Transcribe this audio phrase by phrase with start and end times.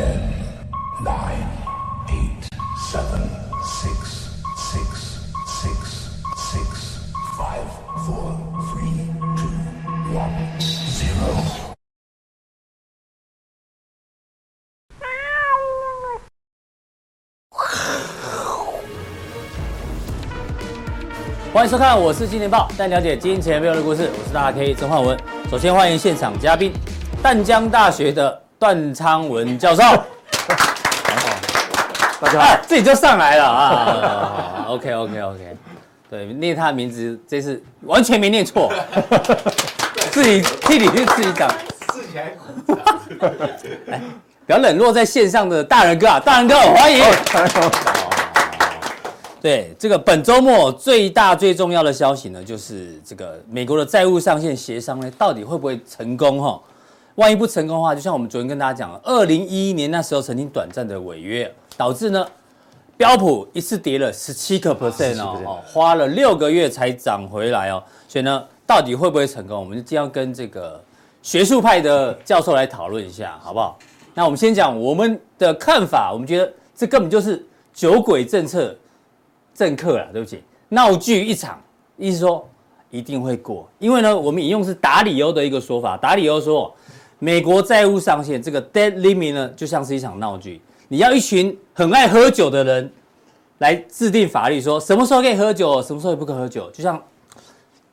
[0.00, 0.16] Ten,
[1.04, 1.44] nine,
[2.08, 2.48] eight,
[2.90, 3.20] seven,
[3.62, 7.00] six, six, six, six,
[7.36, 7.66] five,
[8.06, 8.32] four,
[8.70, 8.96] three,
[9.36, 9.50] two,
[10.16, 10.32] one,
[10.88, 11.36] zero.
[21.52, 24.10] 欢迎收看，我是金钱豹，带你了解金钱背后的故事。
[24.18, 25.18] 我是大 K 曾焕文。
[25.50, 26.72] 首先欢迎现场嘉宾，
[27.22, 29.82] 淡江大学的段昌文教授。
[32.20, 34.66] 大家好，哎，自己就上来了 啊。
[34.68, 35.56] OK OK OK，
[36.10, 38.70] 对，念他的名字这次完全没念错，
[40.10, 41.50] 自己替你去自己讲。
[41.88, 42.36] 自己还
[43.92, 44.02] 哎，
[44.44, 47.02] 不要冷落在线上的大人哥啊，大人哥欢迎。
[49.40, 56.38] 对，这个本周末最大最重要的消息呢，就是这个美国的债务上限协商呢，到底会不会成功？
[56.38, 56.60] 哈，
[57.20, 62.26] 万一不成功的话，就像我们昨天跟大家讲了，二零一一年那时候曾经短暂的违约，导致呢
[62.96, 67.82] 标普一次跌了十七个 percent 哦，花了六个月才涨回来哦。
[68.08, 69.60] 所以呢，到底会不会成功？
[69.60, 70.82] 我们就今天要跟这个
[71.22, 73.78] 学术派的教授来讨论一下，好不好？
[74.14, 78.74] 那我们先讲我们的看法，我们觉得这根本就是酒鬼政策。
[79.52, 81.60] 政客啦，对不起，闹剧一场，
[81.98, 82.48] 意思说
[82.88, 86.74] 一定会过，因为呢，我们引用是达里欧的一个说法，达里欧说，
[87.20, 92.92] 美国债务上限这个 debt limit 呢，就像是一场闹剧，你要一群很爱喝酒的人
[93.58, 97.00] 来制定法律，说什么时候可以喝酒，什么时候也不可以喝酒，就像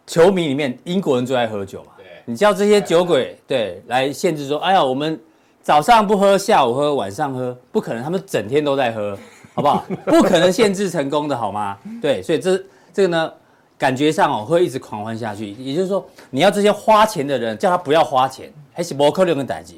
[0.07, 5.19] 球迷里面英国人最爱喝酒嘛，对，你叫这些酒鬼对来限制说，哎呀，我们
[5.61, 9.15] 早上不喝，下午喝，晚上喝，不可能，他们整天都在喝。
[9.53, 9.83] 好不好？
[10.05, 11.75] 不可能限制成功的，好吗？
[11.99, 13.33] 对，所以这这个呢，
[13.77, 15.51] 感觉上哦会一直狂欢下去。
[15.51, 19.73] 也就是说，你要这些花钱的人叫他不要花钱，还是不可能的代志。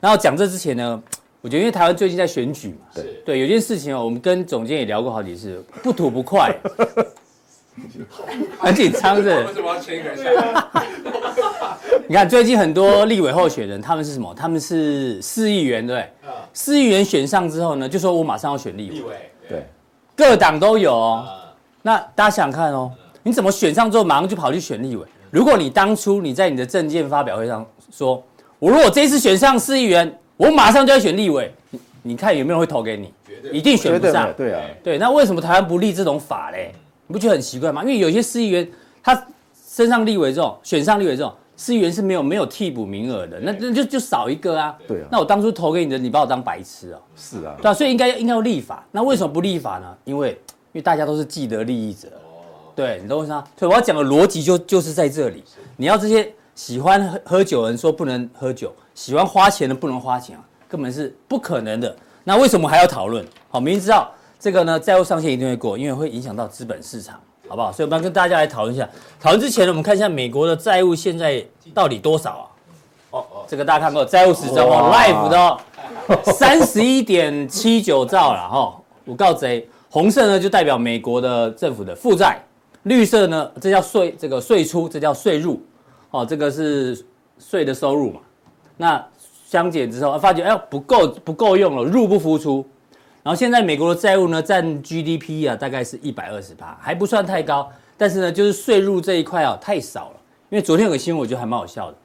[0.00, 1.02] 然后讲这之前呢，
[1.40, 6.54] 我觉得因为台湾最近在选举嘛，对对，有件事情哦，我们跟总监也聊过好几次，不吐不快，
[8.58, 9.28] 很紧张是。
[9.44, 10.02] 为什么要签一？
[12.06, 14.34] 你看最近很多立委候选人，他们是什么？
[14.34, 16.06] 他们是市议员，对。
[16.52, 18.96] 市议员选上之后呢，就说我马上要选立委。
[18.96, 19.66] 立委对，
[20.14, 21.26] 各党都有哦。
[21.82, 22.92] 那大家想想看哦，
[23.24, 25.04] 你怎么选上之后马上就跑去选立委？
[25.30, 28.22] 如果你当初你在你的政见发表会上说，
[28.60, 33.12] 我如果这一次选上市议员，我马上就要选立委，你你看有没有人会投给你？
[33.50, 34.32] 一定选不上。
[34.36, 34.98] 对啊，对。
[34.98, 36.72] 那为什么台湾不立这种法嘞？
[37.06, 37.82] 你不觉得很奇怪吗？
[37.82, 38.66] 因为有些市议员
[39.02, 39.26] 他
[39.68, 41.32] 身上立委这种，选上立委这种。
[41.56, 44.76] 市议员是没有没有替补名额的，那那就就少一个啊。
[44.86, 45.08] 对啊。
[45.10, 47.00] 那我当初投给你的，你把我当白痴啊？
[47.16, 47.54] 是啊。
[47.62, 48.84] 对啊，所以应该应该要立法。
[48.92, 49.96] 那为什么不立法呢？
[50.04, 52.08] 因为因为大家都是既得利益者。
[52.74, 52.76] 哦。
[52.76, 53.44] 对，你懂我意思吗？
[53.58, 55.42] 所以我要讲的逻辑就就是在这里。
[55.76, 61.94] 你要这些喜欢喝喝酒的人说不能喝酒，喜欢花钱的不能花钱啊，根本是不可能的。
[62.24, 63.24] 那为什么还要讨论？
[63.48, 67.20] 好，明知道这个呢，债务上限一定会过，因为会影响到资本市场。
[67.46, 67.70] 好不好？
[67.70, 68.88] 所以我们要跟大家来讨论一下。
[69.20, 72.44] 讨论之前呢，我们看一下美国的债务现在到底多少啊？
[73.10, 75.60] 哦，这个大家看过债务时钟哦，Life 的哦，
[76.32, 78.74] 三十一点七九兆了哈。
[79.04, 82.42] 我告诉你，红色呢就代表美国的政府的负债，
[82.84, 85.60] 绿色呢这叫税，这个税出，这叫税入。
[86.10, 87.04] 哦，这个是
[87.38, 88.20] 税的收入嘛。
[88.76, 89.04] 那
[89.46, 92.64] 相减之后，发觉哎不够不够用了，入不敷出。
[93.22, 97.68] 然后现在美国的债务呢，占 GDP 啊，大概是一百二十八，还不算太高。
[97.96, 100.16] 但是呢，就是税入这一块啊，太少了。
[100.50, 101.96] 因为昨天有个新闻，我觉得还蛮好笑的。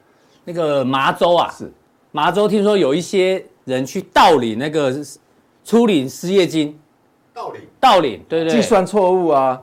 [0.44, 1.70] 那个麻州啊，是
[2.10, 4.96] 麻州听说有一些人去盗领那个
[5.64, 6.76] 初领失业金，
[7.34, 9.60] 盗领盗领，对对，计算错误啊，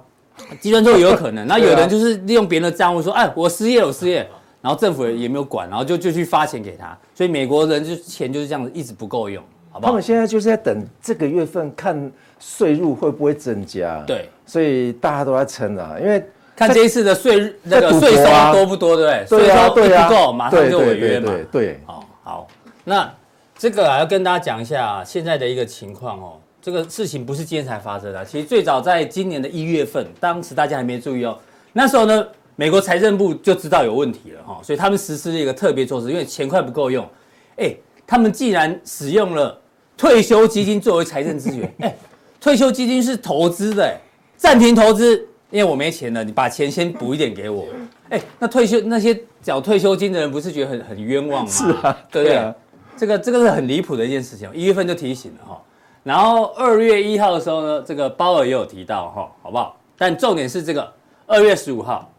[0.59, 1.45] 计算错也有可能。
[1.47, 4.27] 那有人就是利用别人的账户说，哎，我失业了，我失业。
[4.59, 6.97] 然后政府也没有管，然后就就去发钱给他。
[7.13, 9.41] 所以美国人就钱就是这样子，一直不够用。
[9.71, 16.21] 好不好他们现在就是在等这个月份看税入会不会增加，对，所以大家都在撑啊，因为
[16.55, 19.25] 看这一次的税那个税收多不多，对不对？
[19.27, 21.31] 税收不够，马上就违约嘛。
[21.51, 22.47] 对，好，好，
[22.83, 23.09] 那
[23.57, 26.33] 这个啊要跟大家讲一下现在的一个情况哦，
[26.67, 31.39] 这个事情不是今天才发生的，其实最早在今年的一月份，当时大家还没注意哦，
[31.71, 32.27] 那时候呢，
[32.57, 37.07] 美国财政部就知道有问题了哈，所以他们实施了一个特别措施，因为钱快不够用，
[37.55, 37.73] 哎，
[38.05, 39.57] 他们既然使用了。
[39.95, 41.95] 退休基金作为财政资源， 哎，
[42.41, 43.97] 退休基金是投资的，哎，
[44.35, 47.65] 暂停投资，因为我没钱了，你把钱先补一点给我，
[48.09, 51.49] 哎，那退休那些缴退休金的人不是觉得很很冤枉吗？
[51.49, 52.35] 是啊，对不对？
[52.35, 52.53] 对啊，
[52.97, 55.61] 这个这个是很离谱的一件事情，一月份就提醒了哈，
[56.07, 59.75] 然后二月一号的时候呢，这个鲍尔也有提到哈，好不好？
[59.97, 60.89] 但重点是这个
[61.25, 62.09] 二月十五号，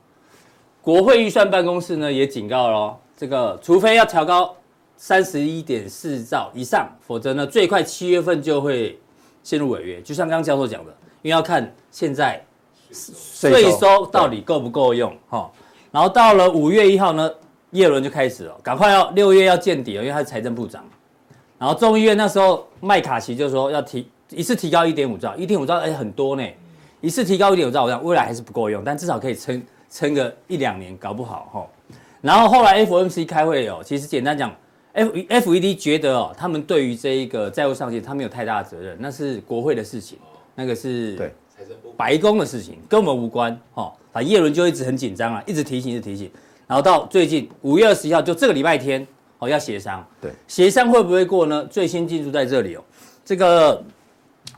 [0.83, 4.55] 国会预算办公室呢也警告了，这个除非要调高
[4.99, 9.01] 三十一点四兆以上，否则呢，最快七月份就会
[9.43, 10.03] 陷入违约。
[10.03, 10.91] 就像刚刚教授讲的，
[11.23, 12.45] 因为要看现在
[12.93, 15.51] 税收到底够不够用哈。
[15.91, 17.31] 然后到了五月一号呢，
[17.71, 20.85] 叶伦就开始了，赶快要六月要见底了，因为他是财政部长。
[21.59, 26.43] 然后众议院那时候麦卡锡就说要提一次提高一点五兆，一点五兆哎很多呢，
[27.01, 31.67] 一次提高一点五兆，我想未来还是不够用，但至少可以撑撑个一两年，搞不好哈。
[32.21, 34.55] 然后后来 FOMC 开会哦，其实简单讲
[34.93, 40.19] ，F FED 觉得哦，他们对于这一个债务上限，他没有太大的责任，那是国会的事情，
[40.55, 43.93] 那个是对财政部白宫的事情，跟我们无关哈。
[44.13, 46.31] 啊，叶伦就一直很紧张啊，一直提醒，一直提醒。
[46.67, 49.07] 然后到最近五月二十一号，就这个礼拜天
[49.39, 50.07] 哦，要协商。
[50.21, 51.65] 对，协商会不会过呢？
[51.67, 52.83] 最新进度在这里哦。
[53.25, 53.83] 这个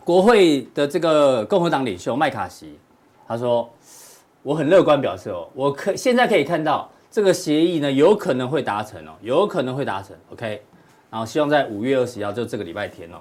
[0.04, 2.78] 国会的这个共和党领袖麦卡锡，
[3.26, 3.68] 他说，
[4.42, 10.16] 我很乐观表示哦，我可现在可以看到这个协议呢，有可能会达成哦，有可能会达成。
[10.32, 10.62] OK，
[11.10, 13.16] 然后希望在五月二十一号，就这个礼拜天哦。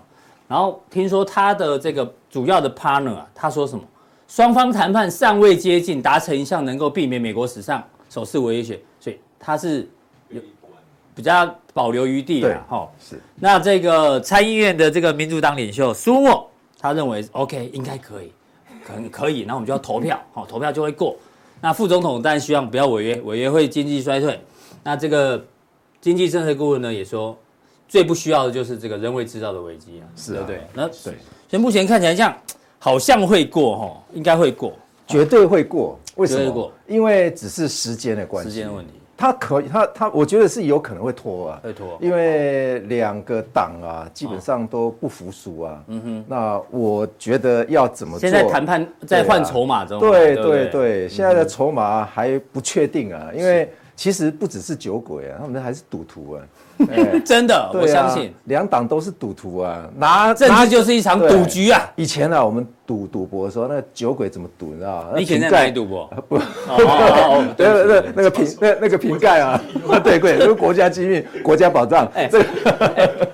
[0.48, 3.84] 然后听说他的这个主要的 partner 啊，他说什么？
[4.28, 9.88] 双方谈判尚未接近，达成一项能够避免美国史上首次违约，所以他是有
[11.20, 12.90] 比较保留余地了哈。
[12.98, 13.20] 是。
[13.36, 16.50] 那这个参议院的这个民主党领袖苏沃，
[16.80, 18.32] 他认为 OK 应该可以，
[18.86, 21.14] 可可以，然后我们就要投票，好，投票就会过。
[21.60, 24.40] 那副总统当然希望不要违约，违约会经济衰退。
[24.82, 25.46] 那这个
[26.00, 27.38] 经济政策顾问呢也说，
[27.90, 30.62] 最不需要的就是这个人为制造的危机啊，是啊，对。
[30.74, 31.14] 那对，
[31.50, 32.34] 所以目前看起来像。
[32.82, 34.72] 好像会过哈，应该会过，
[35.06, 36.00] 绝对会过。
[36.16, 36.50] 为什么？
[36.50, 38.50] 过因为只是时间的关系。
[38.50, 38.94] 时间的问题。
[39.20, 41.60] 他可以，他他，我觉得是有可能会拖啊。
[41.62, 41.98] 会拖。
[42.02, 45.84] 因为两个党啊，基本上都不服输啊。
[45.88, 46.26] 嗯哼。
[46.28, 48.22] 那我觉得要怎么做？
[48.22, 50.00] 现在谈判在换筹码中。
[50.00, 53.70] 对对对，现在的筹码还不确定啊，因为。
[54.00, 56.40] 其实不只是酒鬼啊，他们还是赌徒啊！
[57.26, 61.82] 真的，我相信两党都是赌徒啊，拿政治就是一场赌局啊。
[61.96, 65.08] 以前呢，我们赌赌博的时候，那个酒鬼怎么赌，你知道吗？
[65.16, 66.10] 你以前在哪里赌博？
[66.28, 66.38] 不，
[67.58, 69.62] 对 对对，那个瓶那那个瓶盖啊，
[70.04, 72.06] 对对，就是国家机密、国家宝藏。
[72.16, 72.44] 哎，这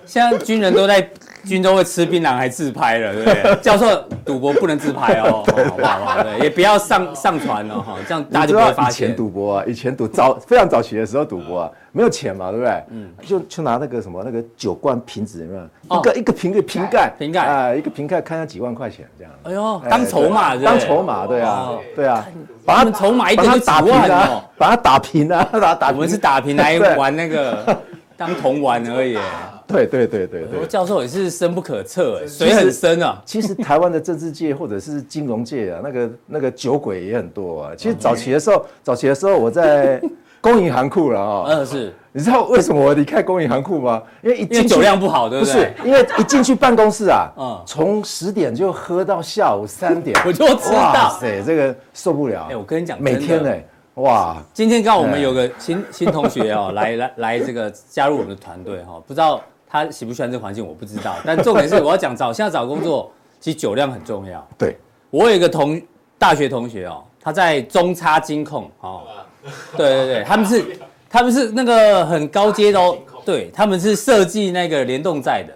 [0.05, 1.07] 现在军人都在。
[1.45, 3.55] 军中会吃槟榔还自拍了，对不对？
[3.61, 3.85] 教授
[4.25, 6.23] 赌博不能自拍哦， 好不好？
[6.23, 9.07] 对，也不要上上传哦，哈，这样大家就不会发现。
[9.07, 12.83] 以前赌博啊，以前赌早非常早期的时候赌博啊，没有钱嘛，对不对？
[12.89, 15.99] 嗯，就就拿那个什么那个酒罐瓶子有没有？
[15.99, 19.33] 一个一个瓶的瓶盖，瓶盖啊，一个瓶盖看下几万块钱这样。
[19.43, 22.25] 哎呦，当筹码，当筹码，对啊，对啊，
[22.65, 25.91] 把它筹码一点就打平啊，把它打平啊， 把它打。
[25.91, 27.77] 我们是打平来玩那个
[28.17, 29.17] 当童玩而已。
[29.67, 33.21] 对对对对对，教授也是深不可测，哎，水很深啊。
[33.25, 37.71] 其实台湾的政治界或者是金融界啊，那个那个酒鬼也很多啊。
[37.75, 39.99] 其实早期的时候，早期的时候我在
[40.39, 41.45] 公银行库了啊。
[41.49, 41.93] 嗯，是。
[42.11, 44.01] 你知道为什么我离开公银行库吗？
[44.21, 45.53] 因为一进酒量不好，对不对？
[45.53, 50.77] 不是，因为一进去办公室啊， 嗯，从十点就喝到下午三点，我就知道。
[50.77, 52.47] 哇塞，这个受不了。
[52.49, 53.51] 哎，我跟你讲，每天呢。
[53.95, 54.35] 哇！
[54.53, 59.41] 今天刚好我们有个新新同学哦，来来来，这个加入我们的团队哈，不知道。
[59.67, 61.15] 他喜不喜欢这个环境，我不知道。
[61.25, 64.47] 但重点是，我要讲找现在找工作，其实酒量很重要。
[64.57, 64.77] 对，
[65.09, 65.81] 我有一个同
[66.17, 69.03] 大学同学哦，他在中差金控哦。
[69.77, 70.65] 对对对，他们是
[71.09, 72.97] 他们是那个很高阶的哦。
[73.23, 75.53] 对，他们是设计那个联动债的，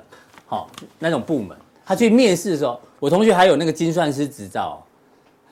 [0.48, 1.58] 好那种部门。
[1.86, 4.84] 他去面试的时候，我同学还有那个精算师执照，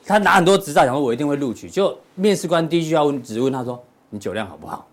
[0.06, 1.68] 他拿很多执照，想说我一定会录取。
[1.68, 4.86] 就面试官第一句要问，只问他说：“你酒量好不好？”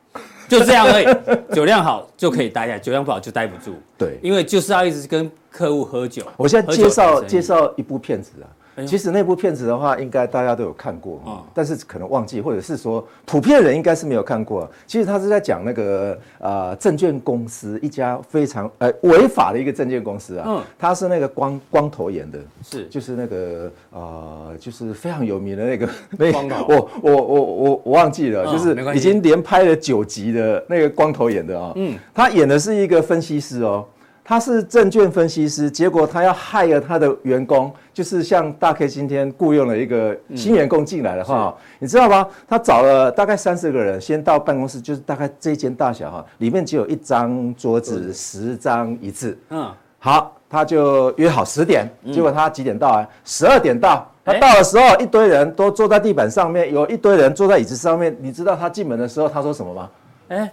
[0.48, 3.76] 就这样而已，酒量好就可以待下来，酒量不好就待不住。
[3.98, 6.24] 对，因为就是要一直跟客户喝酒。
[6.38, 8.48] 我现在介绍介绍一部片子啊。
[8.86, 14.70] 其实那部片子的话，应该大家都有看过啊，但是可能忘记，或者是说普遍人应该是没有看过。
[14.86, 22.86] 其实他是在讲那个呃证券公司一家非常呃违法的一个证券公司啊，嗯，他是那个光光头演的，是。
[22.88, 33.86] 就是那个呃就是非常有名的那个 那我我我我我忘记了，就是已经连拍了九集的那个光头演的啊，嗯，他演的是一个分析师哦。
[34.28, 42.28] 他是证券分析师，结果他要害了他的员工，就是像大 K 今天雇佣了一个新员工进来的话，你知道吗？
[42.48, 49.38] 他找了大概三十个人，先到办公室，就是大概这一间大小哈，里面只有一张桌子，十张椅子。
[49.52, 53.08] 嗯，好，他就约好十点，结果他几点到啊？
[53.24, 54.12] 十二点到。
[54.26, 58.18] 他到的时候，一堆人都坐在地板上面，有一堆人坐在椅子上面。
[58.20, 59.90] 你知道他进门的时候他说什么吗？
[60.30, 60.52] 哎，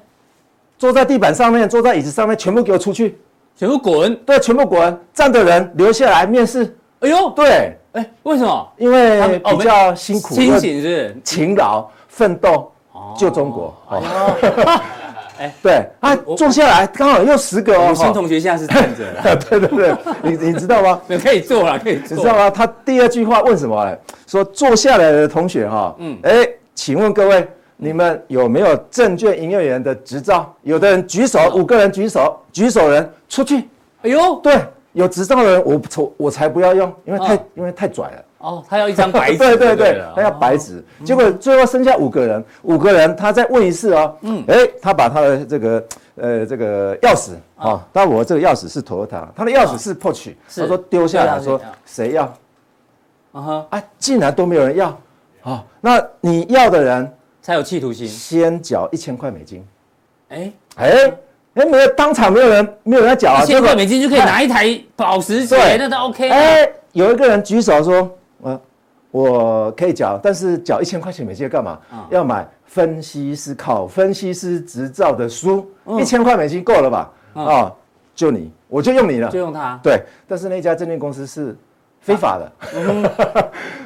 [0.77, 3.17] 坐在地板上面，坐在椅子上面，全部给我出去。
[3.57, 4.17] 全部滚！
[4.25, 4.99] 对，全部滚！
[5.13, 6.77] 站的人留下来面试。
[7.01, 8.69] 哎呦，对，哎，为什么？
[8.77, 12.71] 因为比较辛苦，清醒是勤劳奋斗，
[13.17, 13.75] 救中国。
[15.39, 17.93] 哎， 对，啊，坐下来刚好又十个哦。
[17.95, 19.37] 新同学现在是站着的。
[19.51, 21.01] 对对对，你你知道吗？
[21.23, 22.17] 可以坐了，可以坐。
[22.17, 22.51] 你知道吗？
[22.51, 23.97] 他第二句话问什么？
[24.27, 27.49] 说坐下来的同学哈，嗯，哎，请问各位，
[27.83, 30.55] 你们有没有证券营业员的执照？
[30.63, 33.69] 有的人举手，五个人举手，举手人出去。
[34.03, 38.25] 哎呦，对，有执照的人我我我才不要用，因为太因为太拽了。
[38.39, 40.81] 哦，他要一张白纸， 对对对，他要白纸。
[41.05, 45.85] 结果最后剩下五个人，五个人他再问一次哦，嗯，哎，他把他的这个
[46.15, 52.33] 呃这个钥匙啊，但我这个钥匙是 Toyota，他的钥匙是 Porsche，他说丢下来说谁要？
[53.33, 54.97] 啊哈，啊，竟然都没有人要，
[55.43, 57.13] 啊，那你要的人
[57.43, 59.67] 才有企图心，先缴一千块美金，
[60.29, 61.13] 哎哎
[61.55, 66.31] 哎，没有当场没有人没有人缴啊，一千块美金就可以拿一台保时捷，那都 OK。
[66.31, 68.11] 哎，有一个人举手说。
[68.43, 68.61] 呃，
[69.11, 71.79] 我可以缴，但是缴一千块钱美金干嘛？
[72.11, 75.71] 要买分析师考分析师执照的书，
[76.01, 77.13] 一千块美金够了吧？
[77.35, 77.73] 啊，
[78.15, 79.79] 就你，我就用你了，就用他。
[79.83, 81.57] 对，但是那家证券公司是。
[82.03, 82.53] 非法的，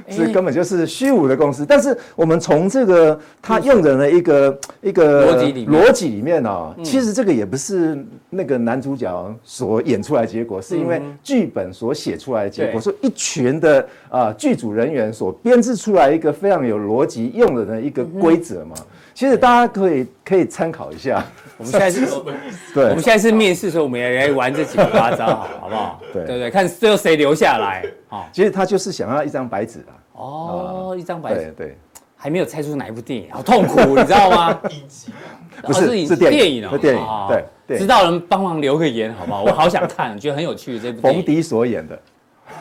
[0.09, 1.67] 是 根本就是虚无的公司。
[1.67, 18.75] 但是我们从这个他用人的那一个一个逻辑里逻辑里面呢，其实这个也不是那个男主角所演出来的结果，是因为剧本所写出来的结果，是一群的啊剧组人员所编制出来一个非常有逻辑用人的那一个规则嘛。
[19.17, 21.25] 其实大家可以可以参考一下。
[21.57, 22.01] 我们现在是，
[22.75, 25.99] 对，我们现在是面试，所以我们也来玩这几个花招，好，好不好？
[26.13, 27.83] 对对对，看最后谁留下来。
[28.09, 29.97] 好，其实他就是想要一张白纸啊。
[30.13, 31.51] 哦，一张白纸。
[31.57, 31.79] 对对，
[32.15, 34.53] 还没有猜出哪一部电影，好痛苦， 你知道吗？
[35.63, 37.03] 不是，是电影，是电影。
[37.67, 39.45] 对，知道人帮忙留个言，好不好？
[39.45, 40.79] 我好想看，觉得很有趣。
[40.79, 41.99] 这部冯迪所演的。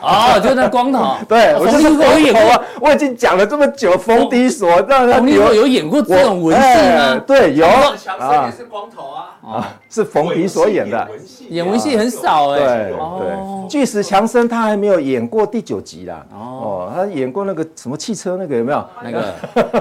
[0.02, 7.22] 哦，就那光头， 对，我是冯迪所啊，我已经讲了这么久，冯迪所，让他有有演过这种文戏吗？
[7.26, 7.66] 对，有。
[7.66, 11.08] 啊，也是光头啊，啊，是冯迪所演的，
[11.48, 18.84] 演文戏很少哎，对对，巨石强森他还没有演过第九集啦，哦，他演过那个什么汽车那个有没有？
[19.02, 19.34] 那个，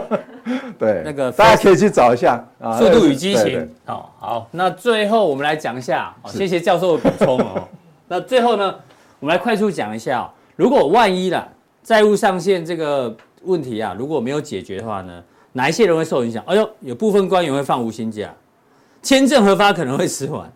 [0.80, 2.44] 对，那个大家可以去找一下。
[2.62, 3.60] 啊，《速度与激情》。
[3.86, 7.68] 好，好，那最后我们来讲一下，谢谢教授的补充哦。
[8.08, 8.74] 那最后呢？
[9.20, 11.48] 我们来快速讲一下，如果万一啦，
[11.84, 16.44] 债务上限这个问题啊，如果没有解决的话呢，哪一些人会受影响？
[16.46, 18.34] 哎呦，有部分官员会放无薪假，
[19.02, 20.52] 签证核发可能会迟缓。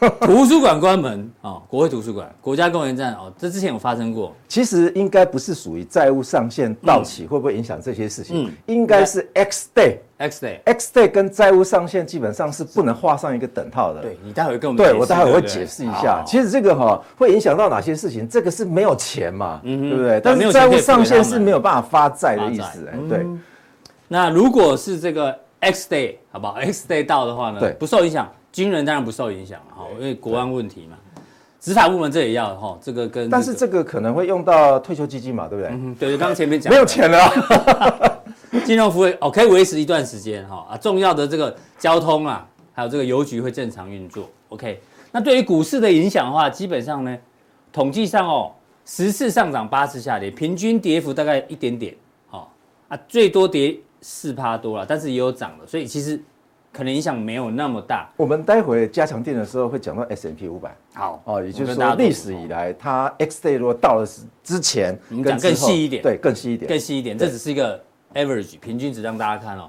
[0.20, 4.32] 图书馆关门啊，国会图书馆、国家公园站哦，这之前有发生过。
[4.46, 14.02] 其实应该不是属于债务上限到期会不会影响这些事情，嗯，应该是 X day，X day，X day 跟债务上限基本上是不能画上一个等号的。
[14.02, 16.22] 对，你待会跟我们对我待会会解释一下。
[16.24, 18.28] 其实这个哈会影响到哪些事情？
[18.28, 20.20] 这个是没有钱嘛，对不对？
[20.20, 23.26] 但是债务上限是没有办法发债的意思，哎，对。
[24.06, 28.30] 那如果是这个 X day，好不好？X day 到的话呢，对，不受影响。
[28.58, 30.96] 军人当然不受影响了哈，因为国安问题嘛。
[31.60, 35.72] 执法部门这也要哈，这个跟但是这个可能会用到退休基金嘛，对不对？
[35.72, 38.22] 嗯，对，刚刚前面讲没有钱了，
[38.66, 44.28] 金融服务哦可以维持一段时间哈啊，重要的这个交通啊，还有这个邮局会正常运作。
[44.48, 44.80] OK，
[45.12, 47.16] 那对于股市的影响的话，基本上呢，
[47.72, 48.50] 统计上哦，
[48.84, 51.94] 十次上涨八次下跌，平均跌幅大概一点点，
[52.28, 52.52] 好
[52.88, 56.20] 啊，最多跌四趴多了，但是也有涨的，所以其实。
[56.78, 58.08] 可能影响没有那么大。
[58.16, 60.72] 我们待会加强錠的时候会讲到 S M P 五百。
[60.94, 64.06] 好哦，也就是说历史以来，它 X day 如果到了
[64.44, 67.18] 之前，我们讲更细一点，对，更细一点，更细一点。
[67.18, 67.82] 这只是一个
[68.14, 69.68] average 平均值，让大家看哦。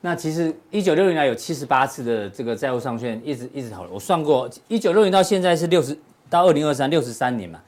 [0.00, 3.92] 那其实一九六零年有七十八次的这个债务上限，一直一直讨论。
[3.92, 5.98] 我算过，一九六零到现在是六十
[6.30, 7.60] 到二零二三六十三年嘛，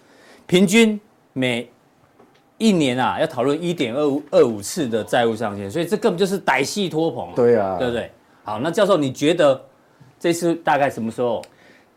[0.47, 1.01] 平均
[1.33, 1.69] 每
[2.59, 7.33] 一年啊要讨论一点二五二五次的债务上限，所以这根本就是歹戏拖棚。
[7.35, 8.09] 对啊，对不对？
[8.49, 9.61] 好，那教授，你觉得
[10.19, 11.43] 这次大概什么时候？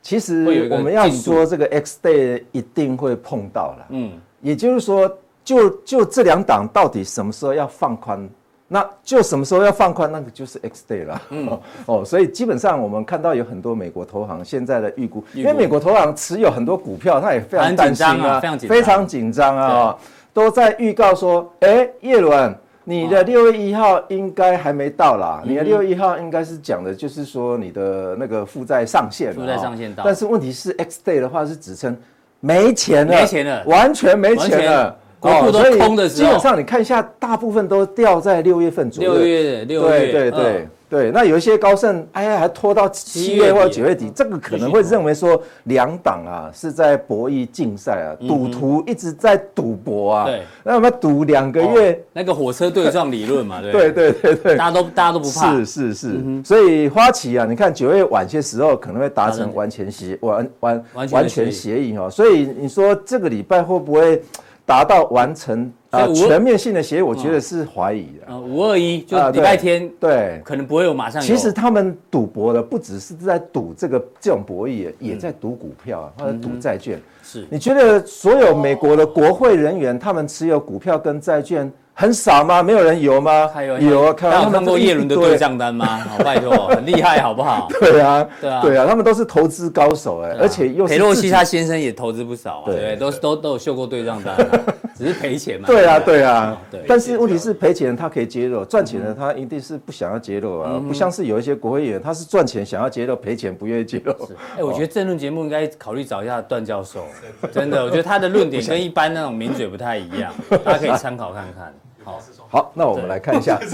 [0.01, 5.09] 其实我们要说这个 X day 一定会碰到了，嗯，也就是说，
[5.45, 8.29] 就就这两档到底什么时候要放宽？
[8.67, 19.97] 那就什么时候要放宽，那个就是 X day 了，嗯，哦，所以基本上我们看到有很多美国投行现在的预估，因为美国投行持有很多股票，他也非常担心啊，非常紧张啊，
[20.33, 22.53] 都在预告说，哎，叶伦。
[22.91, 30.03] 你的六月一号应该还没到啦，你的六月一号应该是讲的就是说你的那个负债上限，负债上限到。
[30.03, 31.95] 但是问题是 X day 的话是指称
[32.41, 39.13] 没钱了，没钱了，完全没钱了，国库都空的时候，基本上你看一下，大部分都掉在六月份左右。
[39.13, 40.67] 六月，六月，对对对。
[40.91, 50.25] 对，那有一些高盛，哎呀，还拖到七月或九月底，这个可能会认为说两党啊是在博弈竞赛啊，赌徒一直在赌博啊。
[50.25, 53.71] 对，那我们赌两个月，那个火车对撞理论嘛， 对。
[53.71, 55.55] 对对对对，大家都大家都不怕。
[55.55, 64.21] 是是是，所以花旗啊，你看九月晚些时候可能会达成完全协完完完全协议哦，所以你说这个礼拜会不会？
[64.65, 68.39] 达到完成啊全面性的协议，我觉得是怀疑的。
[68.39, 71.21] 五二一就礼拜天，对，可能不会有马上。
[71.21, 76.99] 其实他们赌博的不只是在赌这个这种博弈，也在赌股票啊，或者赌债券。
[77.23, 81.71] 是，你觉得所有美国的国会人员，他们持有股票跟债券？
[82.01, 82.63] 很少吗？
[82.63, 83.47] 没有人有吗？
[83.53, 85.85] 还有有啊，看他们看过叶伦的对账单吗？
[86.09, 87.67] 好，拜托， 很厉害，好不好？
[87.79, 94.35] 对啊，对啊，对啊，他们都是投资高手哎，而且又裴洛西他先生也投资不少啊，对，都都都有秀过对账单，
[94.97, 95.67] 只是赔钱嘛。
[95.67, 96.81] 对啊，对啊，对。
[96.87, 104.11] 但是问题是赔钱他可以揭露，赚钱的他一定是不想要揭露啊，不像是有一些国会议员，他是赚钱想要揭露，赔钱不愿意揭露。
[104.57, 107.05] 哎，我觉得政论节目应该考虑找一下段教授，
[107.53, 110.33] 真的，我觉得他的论点跟一般那种名嘴不太一样，
[110.65, 111.71] 大家可以参考看看。
[112.03, 113.59] 好，好，那我们来看一下。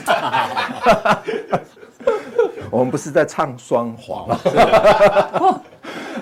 [2.70, 4.40] 我们不是在唱双簧吗？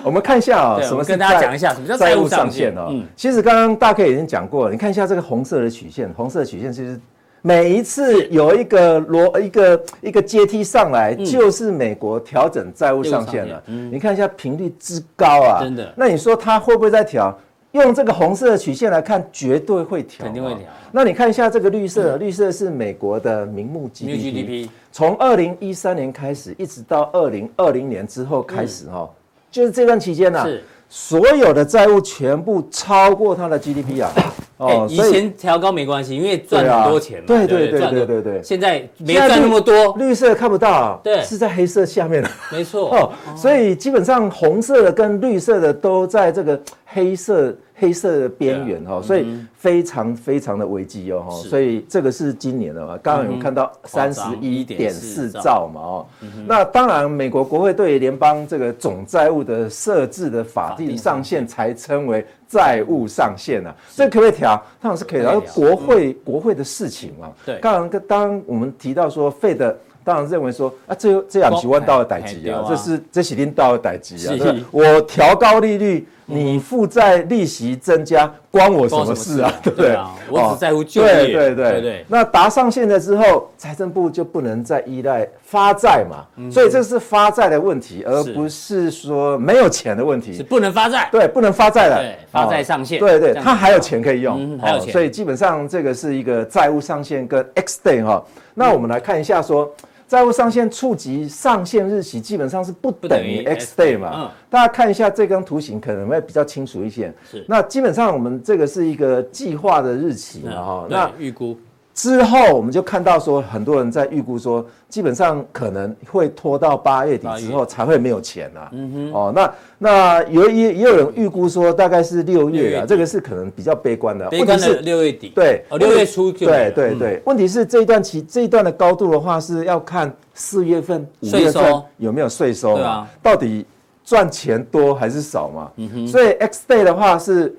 [0.04, 2.86] 我们看一下啊，什么跟大家讲一下什么叫债务上限呢？
[2.90, 7.00] 嗯，其实刚刚大概已经讲过了，你看一下这个红色的曲线，红色的曲线其实
[7.42, 13.60] 每一次有一个罗一个一个阶梯上来，就是美国调整债务上限了。
[13.66, 15.92] 嗯，你看一下频率之高啊，真的。
[15.96, 17.36] 那你说它会不会再调？
[17.82, 20.62] 用这个红色的曲线来看，绝对会调，肯定会调。
[20.92, 29.08] 那你看一下这个绿色，绿色是美国的名目 GDP，从二零一三年开始，一直到二零二零年之后开始哈，
[29.50, 30.44] 就是这段期间呢，
[30.88, 34.10] 所有的债务全部超过它的 GDP 啊。
[34.58, 37.24] 哦，以前调高没关系，因为赚很多钱嘛。
[37.26, 38.42] 对对对对对对。
[38.42, 42.30] 现在没赚那么多，绿色看不到，对，是在黑色下面的。
[42.50, 42.90] 没错。
[42.96, 47.54] 哦，所以基本上红色的跟绿色的都在这个黑色。
[47.78, 56.06] 黑色的边缘哈，所以非常非常的危机哦哈，所以这个是今年的嘛，刚刚有看到三十一点四兆嘛哦，
[56.46, 64.62] 那当然美国国会对联邦这个总债务的设置的法定上限才称为债务上限啊，这可不可以调？
[64.80, 67.32] 当然是可以调，国会国会的事情嘛。
[67.44, 69.76] 对，当然当我们提到说费的。
[70.06, 74.54] 当然认为说啊，这这两几万到了代级啊，这是这几天到了代级啊。
[74.70, 79.52] 我调高利率，你负债利息增加，关我什么事啊？
[79.62, 79.98] 对不对？
[80.30, 81.14] 我只在乎就业。
[81.14, 82.04] 对对对对。
[82.08, 86.24] 那达上限了之后，财政部就不能再依赖发债嘛。
[86.50, 90.32] 所以这是发债的问题，而不是说没有钱的问题。
[90.32, 91.08] 是不能发债。
[91.12, 91.98] 对，不能发债了。
[91.98, 92.98] 对，发债上限。
[92.98, 94.90] 对对，他还有钱可以用，还有钱。
[94.90, 98.24] 所以基本上这个是一个债务上限跟 X day 哈。
[98.54, 99.70] 那我们来看一下说。
[100.08, 104.12] 债务上限触及上限日期，基本上是不等于 X day 嘛？
[104.14, 107.12] 嗯，大家看一下这张图形，可能会比较清楚一些。
[107.30, 110.52] 是，那基本上我们这个是一个计划的日期嘛？
[110.52, 111.56] 哈，那预估。
[111.96, 118.68] 之后我们就看到说，很多人在预估说，基本上可能会拖到八月底之后才会没有钱啊。
[118.72, 119.12] 嗯哼。
[119.14, 124.28] 哦，那那有也也有人预估说，大概是六月啊，这个是可能比较悲观的。
[124.28, 125.32] 悲观是六月底。
[125.34, 126.46] 对，六月初就。
[126.46, 127.22] 对对对。
[127.24, 132.74] 问题是这一段期这一段的高度的话，是要看四月份、五月份有没有税收。
[132.74, 133.08] 对啊。
[133.22, 133.64] 到底
[134.04, 135.70] 赚钱多还是少嘛？
[135.76, 136.06] 嗯哼。
[136.06, 137.56] 所以 X day 的话是。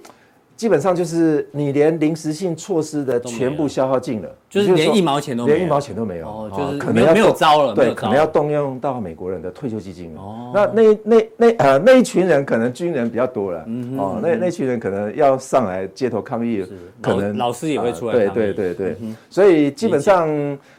[0.58, 10.22] 基本上就是你连临时性措施的全部消耗尽了，就是连一毛钱都，连一毛钱都没有，哦，就是可能要没有招了，对，可能要动用到美国人的退休基金了。
[10.22, 13.60] 哦，那那那那呃那一群人可能军人比较多了，
[13.98, 16.66] 哦，那那群人可能要上来街头抗议，
[17.02, 18.98] 可能老师也会出来，对对对对，
[19.30, 20.28] 所以基本上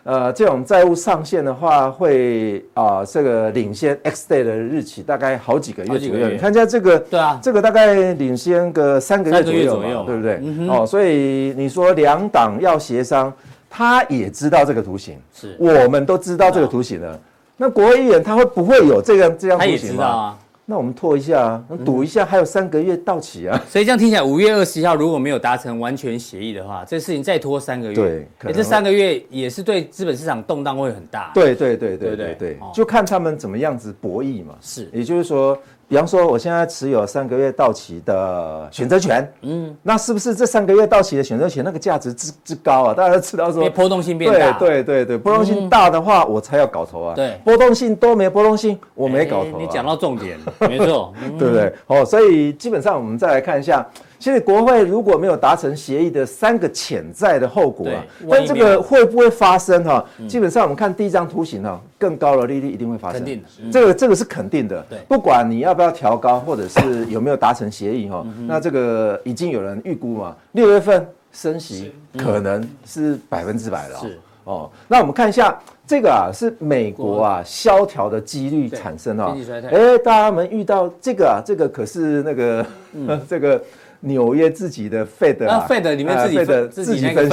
[0.02, 9.67] 呃这种债务上限的话，会啊这个领先 X day 的日期大概好几个月左右，你看一下这个，对啊，这个大概领先个三个月左右。
[9.68, 10.40] 左右对不对？
[10.42, 13.32] 嗯、哦，所以你说两党要协商，
[13.68, 17.12] 他也知道这个图形，是我们都知道这个图形了。
[17.12, 17.18] 哦、
[17.56, 20.04] 那国会议员他会不会有这样这样图形吗？
[20.04, 23.60] 啊、那我们拖一下啊，赌一下，还有三个月到期啊。
[23.68, 31.30] 所以这样听起来，五月二十一号如果没有达成完全协议的话，这事情再拖三个月，对，可能这三个月也是对资本市场动荡会很大。
[31.34, 34.54] 对对对对对对，就看他们怎么样子博弈嘛。
[34.60, 35.58] 是，也就是说。
[35.88, 42.92] 比方说，我现在持有三个月到期的选择权，嗯，那是不是这三个月到期的选择权那个价值之之高啊？
[42.92, 47.14] 大家都知道说，波动性变大，对对对对，波动性大的话，我才要搞头啊。
[47.14, 49.58] 对，波动性多没波动性，我没搞头。
[49.58, 51.72] 你讲到重点，没错， 对不对？
[51.86, 53.86] 哦，所以基本上我们再来看一下，
[54.18, 60.04] 现在国会如果没有达成协议的三个潜在的后果啊，但这个会不会发生哈？
[60.26, 64.84] 基本上我们看第一张图形哈，更高的利率一定会发生，肯定的，这个这个是肯定的。
[64.90, 73.98] 对，不管你要不要调高，或者是有没有达成协议哈，那这个已经有人预估嘛，六月份升息可能是百分之百了。
[74.00, 74.18] 是。
[74.42, 79.36] 哦，那我们看一下这个啊，是美国啊萧条的几率产生啊。
[79.70, 82.66] 哎，大家们遇到这个啊，这个可是那个
[83.28, 83.62] 这个。
[84.00, 87.28] 纽约自己的 Fed 啊，Fed 里面自己的自己分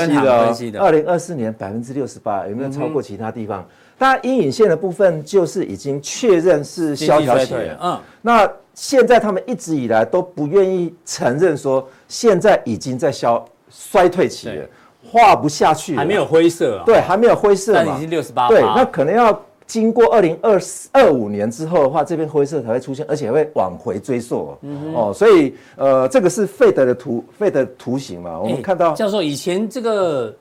[0.53, 3.67] 析的，二零二四年百分之六十八，有没有超过其他地方？
[3.97, 7.77] 当然，阴影线的部分就是已经确认是萧条期了。
[7.81, 14.65] 嗯，那现在他们一直以来都不愿意承认说现在已经在消衰退期了，
[15.03, 16.83] 画不下去，还没有灰色啊？
[16.85, 18.47] 对，还没有灰色，但已经六十八。
[18.47, 19.39] 对，那可能要。
[19.67, 24.57] 经过二零二四二五年之后的话，这边灰色才会出现，而且会往回追溯哦。
[24.61, 28.39] 嗯、哦，所以呃，这个是费德的图，费德图形嘛。
[28.39, 30.31] 我们看到、欸、教授以前这个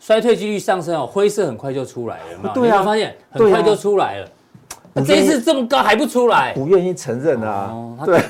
[0.00, 2.54] 衰退几率上升哦，灰色很快就出来了，有没有？
[2.54, 4.28] 对啊，发现很快就出来了。
[4.94, 7.70] 啊、这一次这么高还不出来，不愿意承认啊。
[7.70, 8.20] 哦、对，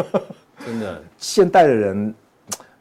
[0.64, 2.14] 真的，现代的人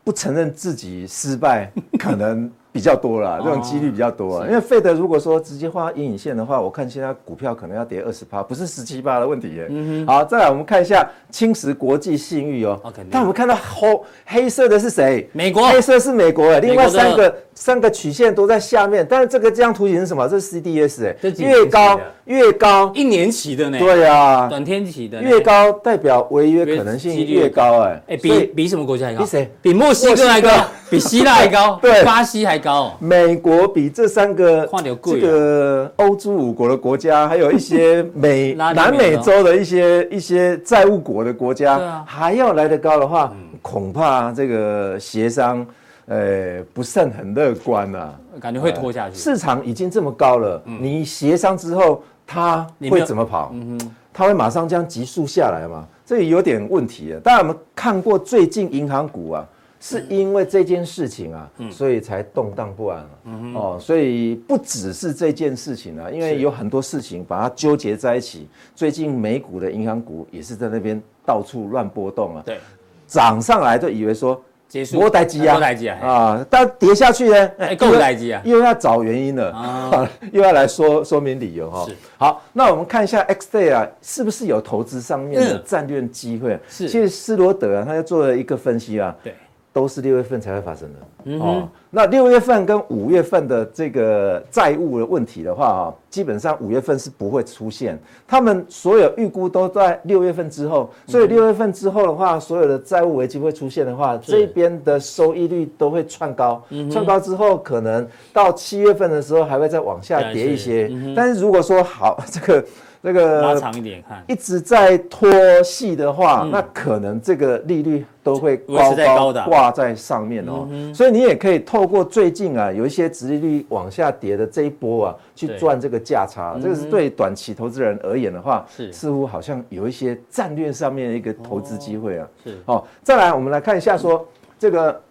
[0.03, 2.49] 不承认自己失败，可能。
[2.77, 4.45] 比较多了，这种几率比较多啊。
[4.47, 9.65] 因为费德如果说直接画阴影线的话，我看现在股票可能要跌二十趴，不是十七趴的问题耶。
[9.69, 10.05] 嗯。
[10.05, 12.79] 好，再来我们看一下青石国际信誉哦。
[13.09, 15.27] 但我们看到黑黑色的是谁？
[15.33, 15.67] 美国。
[15.67, 19.05] 黑色是美国哎，另外三个三个曲线都在下面。
[19.09, 20.29] 但是这个这张图形是什么？
[20.29, 23.79] 这是 CDS 哎，越高越高，一年期的呢？
[23.79, 28.01] 对呀，短天期的，越高代表违约可能性越高哎。
[28.09, 29.21] 哎，比比什么国家还高？
[29.21, 29.51] 比谁？
[29.61, 30.49] 比墨西哥还高？
[30.91, 31.77] 比希腊还高？
[31.81, 32.93] 对，巴西还高。
[32.99, 34.67] 美国比这三个
[35.03, 45.65] 这个欧洲五国的国家，还有一些 美南美洲的一些一些债务国的国家，还要来得高的话，恐怕这个协商，
[46.05, 49.15] 呃，不甚很乐观啊，感觉会拖下去。
[49.15, 53.51] 市场已经这么高了，你协商之后，它会怎么跑？
[53.53, 53.77] 嗯
[54.13, 55.85] 它会马上将急速下来吗？
[56.03, 57.21] 这个有点问题啊。
[57.23, 59.45] 当然，我们看过最近银行股啊。
[59.79, 63.05] 是因为这件事情啊，所以才动荡不安
[63.53, 68.47] 哦，所以不只是这件事情啊，因为有很多事情把它纠结在一起。
[68.75, 72.43] 最近美股的银行股也是在那边到处乱波动啊。
[72.43, 72.57] 对，
[73.05, 81.85] 涨上来就以为说结束，莫待机啊，莫待机啊，啊，但跌下去呢，哎，够待机啊，又要找原因了， 又要来说说明理由哈。
[81.87, 86.59] 是，好，那我们看一下 XDay 啊，是不是有投资上面的战略机会？
[86.67, 89.15] 是，其实斯罗德啊，他又做了一个分析啊。
[89.23, 89.33] 对。
[89.77, 91.69] 都是六月份才会发生的、嗯、哦。
[91.91, 97.95] 那六月份跟五月份的这个债务的问题的话啊，基本上五月份是不会出现。
[98.27, 106.59] 他们所有预估都在六月份之后，所以六月份之后的话，所有的债务危机会出现的话，这边的收益率都会窜高。
[106.69, 110.87] 窜是高之后，可能到七月份的时候还会再往下跌一些。
[110.91, 112.65] 嗯、但是如果说好 这个。
[113.07, 115.29] 这个拉长一点看，一直在拖
[115.63, 120.67] 戏的话，嗯、那可能这个利率都会高高挂在上面哦。
[120.69, 126.55] 嗯、所以你也可以透过最近啊有一些殖利率往下跌的这一波啊，去赚这个价差。
[126.55, 132.27] 对这个是对短期投资人而言的话，是似乎好像有一些战略上面的一个投资机会啊。
[132.43, 134.27] 是哦，再来我们来看一下说
[134.59, 135.01] 这个